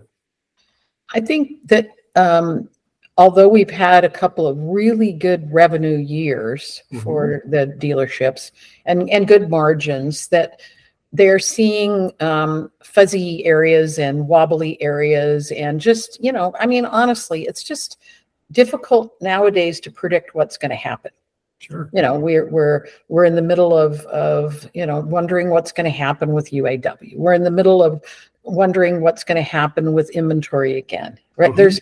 I 1.16 1.20
think 1.20 1.68
that 1.68 1.89
um, 2.16 2.70
although 3.18 3.48
we've 3.48 3.72
had 3.72 4.06
a 4.06 4.10
couple 4.10 4.46
of 4.46 4.58
really 4.60 5.13
good 5.13 5.51
revenue 5.51 5.98
years 5.98 6.84
mm-hmm. 6.92 7.00
for 7.00 7.42
the 7.48 7.75
dealerships 7.80 8.51
and 8.86 9.10
and 9.10 9.28
good 9.28 9.50
margins, 9.50 10.28
that 10.28 10.62
they're 11.12 11.39
seeing 11.39 12.12
um, 12.20 12.72
fuzzy 12.84 13.44
areas 13.46 13.98
and 13.98 14.28
wobbly 14.28 14.80
areas 14.82 15.51
and 15.51 15.82
just 15.82 16.24
you 16.24 16.32
know 16.32 16.54
i 16.60 16.66
mean 16.66 16.86
honestly 16.86 17.44
it's 17.44 17.63
just 17.63 17.98
difficult 18.51 19.16
nowadays 19.22 19.80
to 19.82 19.92
predict 19.92 20.36
what's 20.36 20.58
going 20.58 20.70
to 20.70 20.75
happen. 20.75 21.12
Sure. 21.60 21.89
You 21.92 22.01
know 22.01 22.18
we're 22.18 22.50
we're 22.50 22.86
we're 23.10 23.25
in 23.25 23.36
the 23.36 23.42
middle 23.42 23.78
of 23.78 24.00
of 24.06 24.70
you 24.74 24.86
know 24.86 25.01
wondering 25.01 25.50
what's 25.50 25.74
going 25.74 25.84
to 25.84 25.92
happen 25.92 26.32
with 26.32 26.51
uaw 26.51 27.18
we're 27.18 27.34
in 27.34 27.44
the 27.44 27.51
middle 27.51 27.84
of 27.84 28.01
wondering 28.44 29.01
what's 29.01 29.25
going 29.25 29.36
to 29.36 29.42
happen 29.42 29.92
with 29.92 30.10
inventory 30.12 30.78
again 30.78 31.20
right? 31.36 31.50
Mm-hmm. 31.50 31.58
there's 31.58 31.82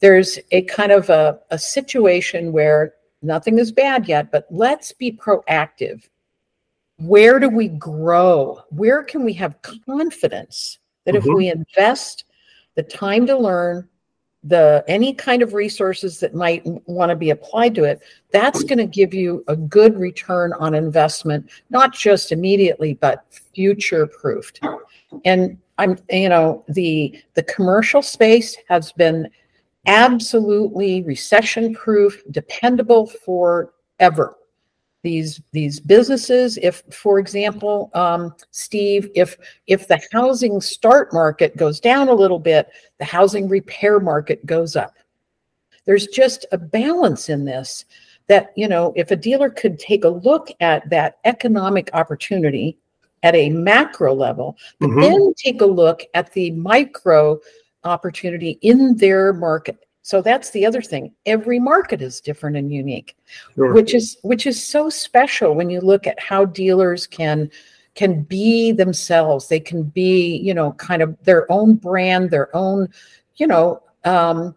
there's 0.00 0.38
a 0.50 0.62
kind 0.62 0.92
of 0.92 1.10
a, 1.10 1.38
a 1.50 1.58
situation 1.58 2.52
where 2.52 2.94
nothing 3.20 3.58
is 3.58 3.70
bad 3.70 4.08
yet 4.08 4.32
but 4.32 4.46
let's 4.48 4.92
be 4.92 5.12
proactive 5.12 6.08
where 6.98 7.38
do 7.38 7.48
we 7.48 7.68
grow? 7.68 8.60
Where 8.70 9.02
can 9.02 9.24
we 9.24 9.32
have 9.34 9.60
confidence 9.62 10.78
that 11.04 11.14
mm-hmm. 11.14 11.28
if 11.28 11.34
we 11.34 11.50
invest 11.50 12.24
the 12.74 12.82
time 12.82 13.26
to 13.26 13.36
learn, 13.36 13.88
the 14.44 14.84
any 14.86 15.12
kind 15.12 15.42
of 15.42 15.52
resources 15.52 16.20
that 16.20 16.34
might 16.34 16.62
want 16.88 17.10
to 17.10 17.16
be 17.16 17.30
applied 17.30 17.74
to 17.74 17.84
it, 17.84 18.00
that's 18.30 18.62
going 18.62 18.78
to 18.78 18.86
give 18.86 19.12
you 19.12 19.44
a 19.48 19.56
good 19.56 19.98
return 19.98 20.52
on 20.54 20.74
investment, 20.74 21.50
not 21.70 21.92
just 21.92 22.30
immediately, 22.30 22.94
but 22.94 23.24
future 23.30 24.06
proofed. 24.06 24.60
And 25.24 25.58
I'm, 25.78 25.98
you 26.10 26.28
know, 26.28 26.64
the 26.68 27.20
the 27.34 27.42
commercial 27.44 28.00
space 28.00 28.56
has 28.68 28.92
been 28.92 29.28
absolutely 29.86 31.02
recession 31.02 31.74
proof, 31.74 32.22
dependable 32.30 33.06
forever 33.06 34.36
these 35.02 35.40
these 35.52 35.78
businesses 35.78 36.58
if 36.58 36.82
for 36.90 37.18
example 37.18 37.90
um, 37.94 38.34
steve 38.50 39.10
if 39.14 39.36
if 39.66 39.86
the 39.86 40.00
housing 40.12 40.60
start 40.60 41.12
market 41.12 41.56
goes 41.56 41.78
down 41.78 42.08
a 42.08 42.14
little 42.14 42.38
bit 42.38 42.68
the 42.98 43.04
housing 43.04 43.48
repair 43.48 44.00
market 44.00 44.44
goes 44.44 44.74
up 44.74 44.94
there's 45.84 46.06
just 46.08 46.46
a 46.52 46.58
balance 46.58 47.28
in 47.28 47.44
this 47.44 47.84
that 48.26 48.52
you 48.56 48.68
know 48.68 48.92
if 48.96 49.10
a 49.10 49.16
dealer 49.16 49.50
could 49.50 49.78
take 49.78 50.04
a 50.04 50.08
look 50.08 50.48
at 50.60 50.88
that 50.90 51.18
economic 51.24 51.90
opportunity 51.92 52.76
at 53.22 53.34
a 53.34 53.50
macro 53.50 54.14
level 54.14 54.56
but 54.80 54.88
mm-hmm. 54.88 55.00
then 55.00 55.34
take 55.34 55.60
a 55.60 55.66
look 55.66 56.02
at 56.14 56.32
the 56.32 56.50
micro 56.52 57.38
opportunity 57.84 58.58
in 58.62 58.96
their 58.96 59.32
market 59.32 59.87
so 60.08 60.22
that's 60.22 60.52
the 60.52 60.64
other 60.64 60.80
thing. 60.80 61.12
Every 61.26 61.60
market 61.60 62.00
is 62.00 62.22
different 62.22 62.56
and 62.56 62.72
unique, 62.72 63.14
sure. 63.54 63.74
which 63.74 63.94
is 63.94 64.16
which 64.22 64.46
is 64.46 64.64
so 64.64 64.88
special 64.88 65.54
when 65.54 65.68
you 65.68 65.82
look 65.82 66.06
at 66.06 66.18
how 66.18 66.46
dealers 66.46 67.06
can 67.06 67.50
can 67.94 68.22
be 68.22 68.72
themselves. 68.72 69.48
They 69.48 69.60
can 69.60 69.82
be, 69.82 70.38
you 70.38 70.54
know, 70.54 70.72
kind 70.72 71.02
of 71.02 71.22
their 71.24 71.44
own 71.52 71.74
brand, 71.74 72.30
their 72.30 72.48
own, 72.56 72.88
you 73.36 73.46
know, 73.46 73.82
um, 74.04 74.56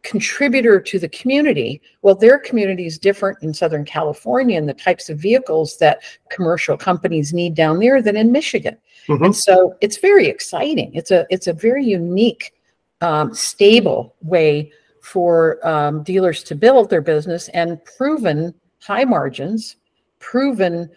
contributor 0.00 0.80
to 0.80 0.98
the 0.98 1.10
community. 1.10 1.82
Well, 2.00 2.14
their 2.14 2.38
community 2.38 2.86
is 2.86 2.98
different 2.98 3.42
in 3.42 3.52
Southern 3.52 3.84
California 3.84 4.56
and 4.56 4.66
the 4.66 4.72
types 4.72 5.10
of 5.10 5.18
vehicles 5.18 5.76
that 5.80 6.02
commercial 6.30 6.78
companies 6.78 7.34
need 7.34 7.54
down 7.54 7.78
there 7.78 8.00
than 8.00 8.16
in 8.16 8.32
Michigan. 8.32 8.78
Mm-hmm. 9.06 9.22
And 9.22 9.36
so 9.36 9.76
it's 9.82 9.98
very 9.98 10.28
exciting. 10.28 10.94
It's 10.94 11.10
a 11.10 11.26
it's 11.28 11.46
a 11.46 11.52
very 11.52 11.84
unique 11.84 12.54
um, 13.02 13.34
stable 13.34 14.14
way 14.22 14.72
for 15.02 15.64
um, 15.66 16.02
dealers 16.04 16.42
to 16.44 16.54
build 16.54 16.88
their 16.88 17.02
business 17.02 17.48
and 17.48 17.84
proven 17.84 18.54
high 18.80 19.04
margins, 19.04 19.76
proven 20.20 20.88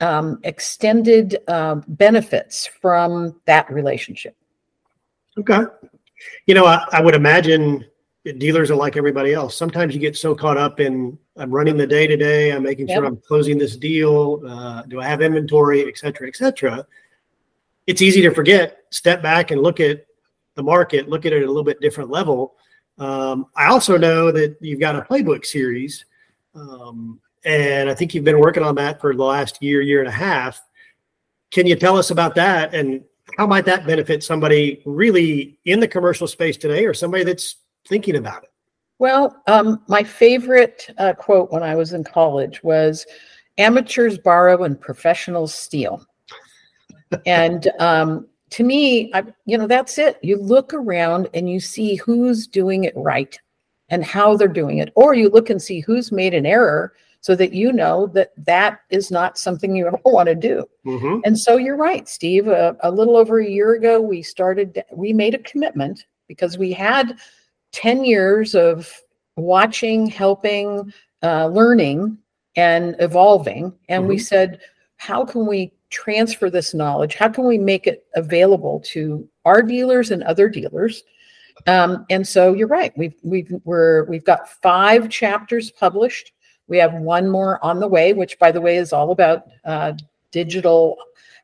um, 0.00 0.40
extended 0.42 1.38
uh, 1.46 1.76
benefits 1.86 2.66
from 2.66 3.40
that 3.46 3.70
relationship. 3.72 4.36
Okay. 5.38 5.62
You 6.46 6.54
know, 6.54 6.66
I, 6.66 6.84
I, 6.92 7.00
would 7.00 7.14
imagine 7.14 7.84
dealers 8.38 8.70
are 8.70 8.76
like 8.76 8.96
everybody 8.96 9.32
else. 9.32 9.56
Sometimes 9.56 9.94
you 9.94 10.00
get 10.00 10.16
so 10.16 10.34
caught 10.34 10.58
up 10.58 10.80
in 10.80 11.16
I'm 11.36 11.50
running 11.50 11.76
the 11.76 11.86
day 11.86 12.06
to 12.06 12.16
day, 12.16 12.50
I'm 12.50 12.62
making 12.64 12.88
yep. 12.88 12.98
sure 12.98 13.06
I'm 13.06 13.16
closing 13.16 13.58
this 13.58 13.76
deal. 13.76 14.42
Uh, 14.46 14.82
do 14.82 15.00
I 15.00 15.06
have 15.06 15.22
inventory, 15.22 15.86
et 15.88 15.96
cetera, 15.96 16.28
et 16.28 16.36
cetera. 16.36 16.84
It's 17.86 18.02
easy 18.02 18.22
to 18.22 18.30
forget, 18.30 18.78
step 18.90 19.22
back 19.22 19.50
and 19.50 19.62
look 19.62 19.80
at 19.80 20.04
the 20.54 20.62
market, 20.62 21.08
look 21.08 21.26
at 21.26 21.32
it 21.32 21.42
at 21.42 21.44
a 21.44 21.46
little 21.46 21.64
bit 21.64 21.80
different 21.80 22.10
level. 22.10 22.54
Um, 22.98 23.46
I 23.56 23.66
also 23.66 23.96
know 23.96 24.30
that 24.32 24.56
you've 24.60 24.80
got 24.80 24.96
a 24.96 25.02
playbook 25.02 25.44
series, 25.44 26.04
um, 26.54 27.20
and 27.44 27.88
I 27.88 27.94
think 27.94 28.14
you've 28.14 28.24
been 28.24 28.40
working 28.40 28.62
on 28.62 28.74
that 28.76 29.00
for 29.00 29.14
the 29.14 29.24
last 29.24 29.62
year, 29.62 29.80
year 29.80 30.00
and 30.00 30.08
a 30.08 30.12
half. 30.12 30.62
Can 31.50 31.66
you 31.66 31.76
tell 31.76 31.96
us 31.96 32.10
about 32.10 32.34
that 32.36 32.74
and 32.74 33.02
how 33.38 33.46
might 33.46 33.64
that 33.64 33.86
benefit 33.86 34.22
somebody 34.22 34.82
really 34.84 35.58
in 35.64 35.80
the 35.80 35.88
commercial 35.88 36.26
space 36.26 36.56
today 36.56 36.84
or 36.84 36.94
somebody 36.94 37.24
that's 37.24 37.56
thinking 37.88 38.16
about 38.16 38.44
it? 38.44 38.50
Well, 38.98 39.42
um, 39.46 39.82
my 39.88 40.04
favorite 40.04 40.88
uh, 40.98 41.14
quote 41.14 41.50
when 41.50 41.62
I 41.62 41.74
was 41.74 41.92
in 41.92 42.04
college 42.04 42.62
was 42.62 43.06
amateurs 43.58 44.18
borrow 44.18 44.64
and 44.64 44.80
professionals 44.80 45.54
steal. 45.54 46.04
and 47.26 47.70
um, 47.80 48.28
to 48.52 48.64
me, 48.64 49.10
I, 49.14 49.24
you 49.46 49.56
know, 49.56 49.66
that's 49.66 49.98
it. 49.98 50.18
You 50.22 50.36
look 50.36 50.74
around 50.74 51.28
and 51.32 51.48
you 51.48 51.58
see 51.58 51.96
who's 51.96 52.46
doing 52.46 52.84
it 52.84 52.92
right 52.94 53.38
and 53.88 54.04
how 54.04 54.36
they're 54.36 54.48
doing 54.48 54.78
it, 54.78 54.92
or 54.94 55.14
you 55.14 55.30
look 55.30 55.48
and 55.50 55.60
see 55.60 55.80
who's 55.80 56.12
made 56.12 56.34
an 56.34 56.46
error 56.46 56.92
so 57.22 57.34
that 57.36 57.54
you 57.54 57.72
know 57.72 58.08
that 58.08 58.32
that 58.36 58.80
is 58.90 59.10
not 59.10 59.38
something 59.38 59.74
you 59.74 59.86
ever 59.86 59.98
want 60.04 60.28
to 60.28 60.34
do. 60.34 60.64
Mm-hmm. 60.86 61.20
And 61.24 61.38
so 61.38 61.56
you're 61.56 61.76
right, 61.76 62.06
Steve. 62.08 62.46
Uh, 62.46 62.74
a 62.80 62.90
little 62.90 63.16
over 63.16 63.40
a 63.40 63.48
year 63.48 63.72
ago, 63.72 64.00
we 64.00 64.22
started, 64.22 64.84
we 64.92 65.14
made 65.14 65.34
a 65.34 65.38
commitment 65.38 66.04
because 66.28 66.58
we 66.58 66.72
had 66.72 67.18
10 67.72 68.04
years 68.04 68.54
of 68.54 68.92
watching, 69.36 70.06
helping, 70.06 70.92
uh, 71.22 71.46
learning, 71.46 72.18
and 72.56 72.96
evolving. 72.98 73.72
And 73.88 74.02
mm-hmm. 74.02 74.08
we 74.08 74.18
said, 74.18 74.60
how 75.02 75.24
can 75.24 75.48
we 75.48 75.72
transfer 75.90 76.48
this 76.48 76.74
knowledge? 76.74 77.16
How 77.16 77.28
can 77.28 77.44
we 77.44 77.58
make 77.58 77.88
it 77.88 78.06
available 78.14 78.78
to 78.92 79.28
our 79.44 79.60
dealers 79.60 80.12
and 80.12 80.22
other 80.22 80.48
dealers? 80.48 81.02
Um, 81.66 82.06
and 82.08 82.26
so 82.26 82.54
you're 82.54 82.68
right. 82.68 82.96
We've 82.96 83.16
we've 83.24 83.52
we're 83.64 84.04
we've 84.04 84.24
got 84.24 84.48
five 84.62 85.10
chapters 85.10 85.72
published. 85.72 86.32
We 86.68 86.78
have 86.78 86.94
one 86.94 87.28
more 87.28 87.62
on 87.64 87.80
the 87.80 87.88
way, 87.88 88.12
which 88.12 88.38
by 88.38 88.52
the 88.52 88.60
way 88.60 88.76
is 88.76 88.92
all 88.92 89.10
about 89.10 89.48
uh, 89.64 89.94
digital 90.30 90.96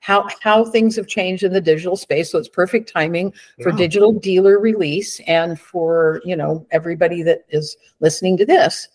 how 0.03 0.29
how 0.41 0.65
things 0.65 0.95
have 0.95 1.09
changed 1.09 1.43
in 1.43 1.53
the 1.53 1.61
digital 1.61 1.97
space. 1.97 2.31
So 2.31 2.39
it's 2.39 2.49
perfect 2.49 2.89
timing 2.89 3.35
for 3.61 3.73
digital 3.73 4.13
dealer 4.13 4.61
release 4.61 5.19
and 5.27 5.59
for 5.59 6.23
you 6.25 6.37
know 6.37 6.65
everybody 6.71 7.25
that 7.25 7.45
is 7.49 7.77
listening 7.99 8.37
to 8.37 8.47
this. 8.47 8.87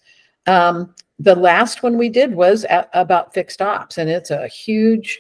Um, 0.48 0.96
the 1.24 1.36
last 1.36 1.84
one 1.84 1.98
we 1.98 2.10
did 2.10 2.36
was 2.36 2.66
at, 2.66 2.90
about 2.94 3.34
fixed 3.34 3.62
ops, 3.62 3.98
and 3.98 4.10
it's 4.10 4.30
a 4.30 4.48
huge 4.48 5.20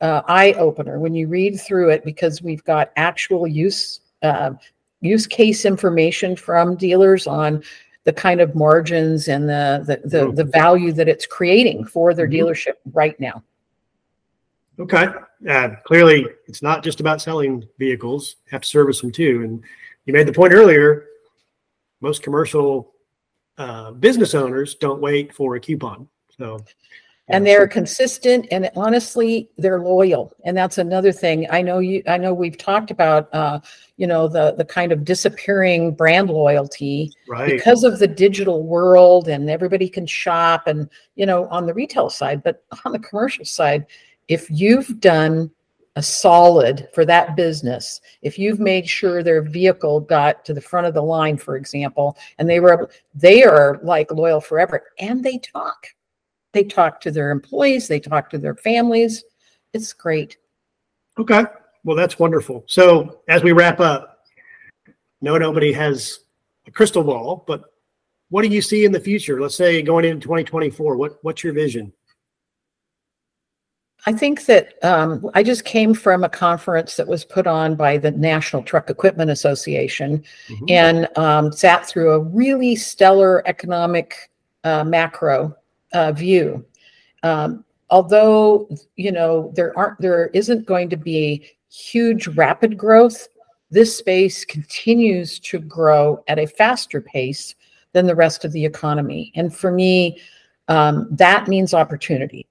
uh, 0.00 0.22
eye 0.26 0.52
opener 0.54 0.98
when 0.98 1.14
you 1.14 1.28
read 1.28 1.58
through 1.60 1.90
it 1.90 2.04
because 2.04 2.42
we've 2.42 2.64
got 2.64 2.90
actual 2.96 3.46
use 3.46 4.00
uh, 4.22 4.52
use 5.00 5.26
case 5.26 5.64
information 5.64 6.34
from 6.34 6.74
dealers 6.74 7.26
on 7.26 7.62
the 8.04 8.12
kind 8.12 8.40
of 8.40 8.54
margins 8.54 9.28
and 9.28 9.48
the 9.48 9.84
the, 9.86 10.08
the, 10.08 10.24
mm-hmm. 10.24 10.34
the 10.34 10.44
value 10.44 10.92
that 10.92 11.08
it's 11.08 11.26
creating 11.26 11.84
for 11.84 12.12
their 12.12 12.26
mm-hmm. 12.26 12.46
dealership 12.46 12.74
right 12.92 13.18
now. 13.20 13.42
Okay. 14.78 15.08
Uh, 15.48 15.70
clearly, 15.84 16.26
it's 16.46 16.62
not 16.62 16.82
just 16.82 16.98
about 16.98 17.22
selling 17.22 17.66
vehicles; 17.78 18.36
you 18.46 18.50
have 18.50 18.62
to 18.62 18.68
service 18.68 19.00
them 19.00 19.12
too. 19.12 19.42
And 19.44 19.62
you 20.06 20.12
made 20.12 20.26
the 20.26 20.32
point 20.32 20.52
earlier. 20.52 21.06
Most 22.00 22.22
commercial 22.22 22.92
uh, 23.58 23.92
business 23.92 24.34
owners 24.34 24.74
don't 24.74 25.00
wait 25.00 25.32
for 25.32 25.56
a 25.56 25.60
coupon. 25.60 26.08
So 26.36 26.64
and 27.28 27.46
they're 27.46 27.66
consistent 27.66 28.46
and 28.50 28.70
honestly 28.76 29.50
they're 29.58 29.80
loyal 29.80 30.32
and 30.44 30.56
that's 30.56 30.78
another 30.78 31.12
thing 31.12 31.46
i 31.50 31.60
know 31.60 31.78
you 31.78 32.02
i 32.06 32.16
know 32.16 32.32
we've 32.32 32.58
talked 32.58 32.90
about 32.90 33.32
uh 33.34 33.58
you 33.96 34.06
know 34.06 34.28
the 34.28 34.54
the 34.54 34.64
kind 34.64 34.92
of 34.92 35.04
disappearing 35.04 35.92
brand 35.92 36.30
loyalty 36.30 37.12
right. 37.28 37.50
because 37.50 37.84
of 37.84 37.98
the 37.98 38.06
digital 38.06 38.62
world 38.62 39.28
and 39.28 39.50
everybody 39.50 39.88
can 39.88 40.06
shop 40.06 40.66
and 40.66 40.88
you 41.16 41.26
know 41.26 41.46
on 41.48 41.66
the 41.66 41.74
retail 41.74 42.08
side 42.08 42.42
but 42.42 42.64
on 42.84 42.92
the 42.92 42.98
commercial 42.98 43.44
side 43.44 43.86
if 44.28 44.48
you've 44.50 45.00
done 45.00 45.50
a 45.96 46.02
solid 46.02 46.88
for 46.92 47.04
that 47.04 47.34
business 47.36 48.00
if 48.22 48.38
you've 48.38 48.60
made 48.60 48.88
sure 48.88 49.22
their 49.22 49.42
vehicle 49.42 49.98
got 49.98 50.44
to 50.44 50.52
the 50.54 50.60
front 50.60 50.86
of 50.86 50.94
the 50.94 51.02
line 51.02 51.36
for 51.36 51.56
example 51.56 52.16
and 52.38 52.48
they 52.48 52.60
were 52.60 52.90
they 53.14 53.42
are 53.42 53.80
like 53.82 54.10
loyal 54.10 54.40
forever 54.40 54.84
and 54.98 55.24
they 55.24 55.38
talk 55.38 55.88
they 56.56 56.64
talk 56.64 57.02
to 57.02 57.10
their 57.10 57.30
employees, 57.30 57.86
they 57.86 58.00
talk 58.00 58.30
to 58.30 58.38
their 58.38 58.54
families. 58.54 59.24
It's 59.74 59.92
great. 59.92 60.38
Okay. 61.18 61.44
Well, 61.84 61.96
that's 61.96 62.18
wonderful. 62.18 62.64
So, 62.66 63.20
as 63.28 63.42
we 63.42 63.52
wrap 63.52 63.78
up, 63.78 64.24
no, 65.20 65.36
nobody 65.36 65.70
has 65.74 66.20
a 66.66 66.70
crystal 66.70 67.04
ball, 67.04 67.44
but 67.46 67.64
what 68.30 68.40
do 68.40 68.48
you 68.48 68.62
see 68.62 68.86
in 68.86 68.92
the 68.92 68.98
future? 68.98 69.38
Let's 69.38 69.54
say 69.54 69.82
going 69.82 70.06
into 70.06 70.22
2024, 70.22 70.96
what, 70.96 71.18
what's 71.22 71.44
your 71.44 71.52
vision? 71.52 71.92
I 74.08 74.12
think 74.12 74.46
that 74.46 74.82
um, 74.84 75.28
I 75.34 75.42
just 75.42 75.64
came 75.64 75.92
from 75.92 76.22
a 76.22 76.28
conference 76.28 76.94
that 76.94 77.08
was 77.08 77.24
put 77.24 77.48
on 77.48 77.74
by 77.74 77.98
the 77.98 78.12
National 78.12 78.62
Truck 78.62 78.88
Equipment 78.88 79.32
Association 79.32 80.22
mm-hmm. 80.48 80.64
and 80.68 81.18
um, 81.18 81.50
sat 81.50 81.86
through 81.86 82.12
a 82.12 82.20
really 82.20 82.76
stellar 82.76 83.46
economic 83.48 84.30
uh, 84.62 84.84
macro 84.84 85.56
uh, 85.92 86.12
view. 86.12 86.64
Um, 87.24 87.64
although 87.90 88.68
you 88.94 89.10
know 89.10 89.52
there 89.56 89.76
aren't 89.76 90.00
there 90.00 90.28
isn't 90.28 90.66
going 90.66 90.88
to 90.90 90.96
be 90.96 91.44
huge 91.68 92.28
rapid 92.28 92.78
growth, 92.78 93.26
this 93.70 93.96
space 93.96 94.44
continues 94.44 95.40
to 95.40 95.58
grow 95.58 96.22
at 96.28 96.38
a 96.38 96.46
faster 96.46 97.00
pace 97.00 97.56
than 97.92 98.06
the 98.06 98.14
rest 98.14 98.44
of 98.44 98.52
the 98.52 98.64
economy. 98.64 99.32
And 99.34 99.52
for 99.52 99.72
me, 99.72 100.20
um, 100.68 101.08
that 101.10 101.48
means 101.48 101.74
opportunity. 101.74 102.46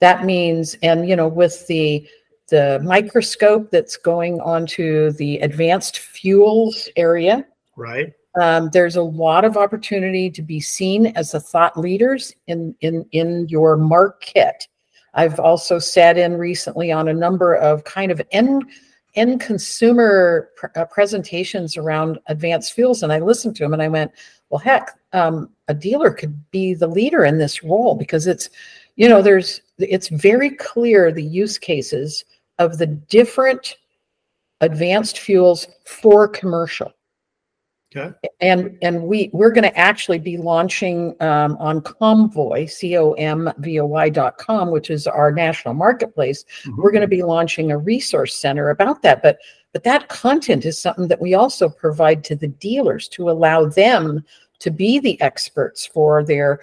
That 0.00 0.24
means, 0.24 0.76
and 0.82 1.08
you 1.08 1.16
know, 1.16 1.28
with 1.28 1.66
the 1.66 2.06
the 2.48 2.80
microscope 2.84 3.70
that's 3.70 3.96
going 3.96 4.40
onto 4.40 5.12
the 5.12 5.38
advanced 5.38 5.98
fuels 5.98 6.88
area, 6.96 7.46
right? 7.76 8.12
Um, 8.40 8.68
there's 8.72 8.96
a 8.96 9.02
lot 9.02 9.44
of 9.44 9.56
opportunity 9.56 10.28
to 10.30 10.42
be 10.42 10.60
seen 10.60 11.06
as 11.08 11.34
a 11.34 11.40
thought 11.40 11.78
leaders 11.78 12.32
in, 12.48 12.74
in, 12.80 13.06
in 13.12 13.48
your 13.48 13.76
market. 13.76 14.66
I've 15.14 15.38
also 15.38 15.78
sat 15.78 16.18
in 16.18 16.36
recently 16.36 16.90
on 16.90 17.08
a 17.08 17.14
number 17.14 17.54
of 17.54 17.84
kind 17.84 18.10
of 18.10 18.20
end, 18.32 18.64
end 19.14 19.40
consumer 19.40 20.50
pr- 20.56 20.66
uh, 20.74 20.84
presentations 20.86 21.76
around 21.76 22.18
advanced 22.26 22.72
fuels, 22.72 23.04
and 23.04 23.12
I 23.12 23.20
listened 23.20 23.54
to 23.56 23.62
them 23.62 23.72
and 23.72 23.82
I 23.82 23.88
went, 23.88 24.10
well, 24.50 24.58
heck, 24.58 24.90
um, 25.12 25.50
a 25.68 25.74
dealer 25.74 26.10
could 26.10 26.50
be 26.50 26.74
the 26.74 26.88
leader 26.88 27.24
in 27.24 27.38
this 27.38 27.62
role 27.62 27.94
because 27.94 28.26
it's, 28.26 28.50
you 28.96 29.08
know, 29.08 29.22
there's, 29.22 29.60
it's 29.78 30.08
very 30.08 30.50
clear 30.50 31.10
the 31.10 31.22
use 31.22 31.58
cases 31.58 32.24
of 32.58 32.78
the 32.78 32.86
different 32.86 33.76
advanced 34.60 35.18
fuels 35.18 35.66
for 35.84 36.28
commercial 36.28 36.92
Okay. 37.96 38.12
And 38.40 38.76
and 38.82 39.04
we 39.04 39.30
we're 39.32 39.52
going 39.52 39.64
to 39.64 39.78
actually 39.78 40.18
be 40.18 40.36
launching 40.36 41.14
um, 41.20 41.56
on 41.58 41.80
Comvoy, 41.80 42.68
c 42.68 42.96
o 42.96 43.12
m 43.12 43.52
v 43.58 43.80
o 43.80 43.86
y 43.86 44.08
dot 44.08 44.36
com, 44.38 44.70
which 44.70 44.90
is 44.90 45.06
our 45.06 45.30
national 45.30 45.74
marketplace. 45.74 46.44
Mm-hmm. 46.64 46.82
We're 46.82 46.90
going 46.90 47.02
to 47.02 47.08
be 47.08 47.22
launching 47.22 47.70
a 47.70 47.78
resource 47.78 48.34
center 48.34 48.70
about 48.70 49.02
that. 49.02 49.22
But 49.22 49.38
but 49.72 49.84
that 49.84 50.08
content 50.08 50.64
is 50.64 50.78
something 50.78 51.08
that 51.08 51.20
we 51.20 51.34
also 51.34 51.68
provide 51.68 52.24
to 52.24 52.36
the 52.36 52.48
dealers 52.48 53.08
to 53.08 53.30
allow 53.30 53.66
them 53.66 54.24
to 54.60 54.70
be 54.70 54.98
the 54.98 55.20
experts 55.20 55.86
for 55.86 56.24
their 56.24 56.60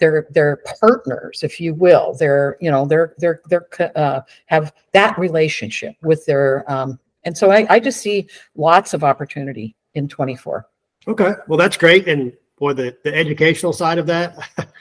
their 0.00 0.26
their 0.30 0.62
partners, 0.80 1.42
if 1.42 1.60
you 1.60 1.74
will. 1.74 2.14
Their 2.14 2.56
you 2.60 2.70
know 2.70 2.86
their 2.86 3.14
their 3.18 3.40
their 3.48 3.66
uh, 3.96 4.22
have 4.46 4.72
that 4.92 5.18
relationship 5.18 5.94
with 6.02 6.26
their 6.26 6.70
um, 6.70 6.98
and 7.24 7.36
so 7.36 7.50
I, 7.50 7.66
I 7.68 7.80
just 7.80 8.00
see 8.00 8.28
lots 8.54 8.94
of 8.94 9.04
opportunity 9.04 9.76
in 9.94 10.08
24. 10.08 10.66
Okay. 11.08 11.32
Well, 11.48 11.58
that's 11.58 11.76
great. 11.76 12.08
And 12.08 12.32
for 12.56 12.74
the, 12.74 12.96
the 13.04 13.14
educational 13.14 13.72
side 13.72 13.98
of 13.98 14.06
that, 14.06 14.38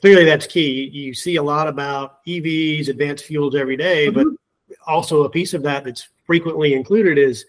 clearly 0.00 0.24
that's 0.24 0.46
key. 0.46 0.88
You 0.92 1.14
see 1.14 1.36
a 1.36 1.42
lot 1.42 1.68
about 1.68 2.24
EVs, 2.26 2.88
advanced 2.88 3.24
fuels 3.24 3.54
every 3.54 3.76
day, 3.76 4.08
mm-hmm. 4.08 4.34
but 4.68 4.76
also 4.86 5.24
a 5.24 5.30
piece 5.30 5.54
of 5.54 5.62
that 5.62 5.84
that's 5.84 6.08
frequently 6.24 6.74
included 6.74 7.18
is 7.18 7.44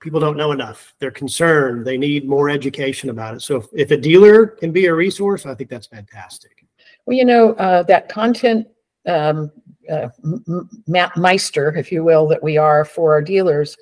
people 0.00 0.20
don't 0.20 0.36
know 0.36 0.52
enough. 0.52 0.94
They're 0.98 1.10
concerned. 1.10 1.86
They 1.86 1.98
need 1.98 2.28
more 2.28 2.48
education 2.50 3.10
about 3.10 3.34
it. 3.34 3.42
So 3.42 3.56
if, 3.56 3.66
if 3.72 3.90
a 3.90 3.96
dealer 3.96 4.46
can 4.46 4.72
be 4.72 4.86
a 4.86 4.94
resource, 4.94 5.46
I 5.46 5.54
think 5.54 5.70
that's 5.70 5.86
fantastic. 5.86 6.66
Well, 7.06 7.16
you 7.16 7.24
know, 7.24 7.52
uh, 7.54 7.82
that 7.84 8.08
content 8.08 8.66
um, 9.06 9.50
uh, 9.90 10.08
meister, 11.16 11.74
if 11.76 11.92
you 11.92 12.04
will, 12.04 12.26
that 12.28 12.42
we 12.42 12.58
are 12.58 12.84
for 12.84 13.12
our 13.12 13.22
dealers 13.22 13.76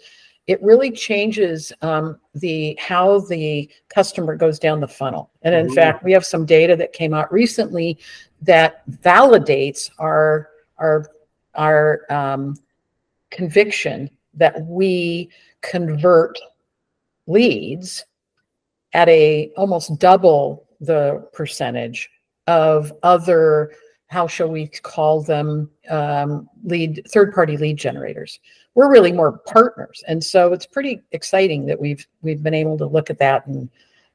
it 0.46 0.62
really 0.62 0.90
changes 0.90 1.72
um, 1.80 2.20
the 2.34 2.76
how 2.78 3.20
the 3.20 3.70
customer 3.88 4.36
goes 4.36 4.58
down 4.58 4.80
the 4.80 4.88
funnel. 4.88 5.30
And 5.42 5.54
in 5.54 5.66
mm-hmm. 5.66 5.74
fact, 5.74 6.04
we 6.04 6.12
have 6.12 6.24
some 6.24 6.44
data 6.44 6.76
that 6.76 6.92
came 6.92 7.14
out 7.14 7.32
recently 7.32 7.98
that 8.42 8.86
validates 8.88 9.90
our 9.98 10.50
our 10.78 11.10
our 11.54 12.02
um, 12.10 12.56
conviction 13.30 14.10
that 14.36 14.60
we 14.66 15.30
convert 15.62 16.38
leads 17.26 18.04
at 18.92 19.08
a 19.08 19.50
almost 19.56 19.98
double 19.98 20.66
the 20.80 21.26
percentage 21.32 22.10
of 22.46 22.92
other 23.02 23.72
how 24.08 24.26
shall 24.28 24.48
we 24.48 24.68
call 24.68 25.22
them 25.22 25.68
um, 25.90 26.48
lead 26.62 27.02
third 27.08 27.34
party 27.34 27.56
lead 27.56 27.76
generators. 27.76 28.38
We're 28.74 28.90
really 28.90 29.12
more 29.12 29.38
partners. 29.38 30.04
And 30.06 30.22
so 30.22 30.52
it's 30.52 30.66
pretty 30.66 31.02
exciting 31.12 31.66
that 31.66 31.80
we've 31.80 32.06
we've 32.22 32.42
been 32.42 32.54
able 32.54 32.78
to 32.78 32.86
look 32.86 33.10
at 33.10 33.18
that 33.18 33.46
and 33.46 33.68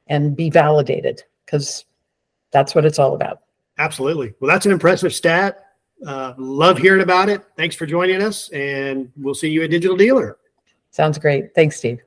and 0.07 0.35
be 0.35 0.49
validated 0.49 1.23
because 1.45 1.85
that's 2.51 2.73
what 2.73 2.85
it's 2.85 2.99
all 2.99 3.13
about. 3.13 3.41
Absolutely. 3.77 4.33
Well 4.39 4.49
that's 4.49 4.65
an 4.65 4.71
impressive 4.71 5.13
stat 5.13 5.65
uh, 6.05 6.33
love 6.37 6.77
hearing 6.77 7.01
about 7.01 7.29
it. 7.29 7.43
Thanks 7.57 7.75
for 7.75 7.85
joining 7.85 8.21
us 8.21 8.49
and 8.49 9.11
we'll 9.17 9.35
see 9.35 9.49
you 9.49 9.63
at 9.63 9.69
digital 9.69 9.97
dealer. 9.97 10.37
Sounds 10.91 11.17
great. 11.17 11.53
Thanks 11.55 11.77
steve 11.77 11.99